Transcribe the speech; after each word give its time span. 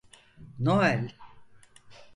Noel… 0.59 1.13